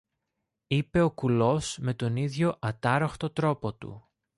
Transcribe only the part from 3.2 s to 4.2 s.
τρόπο του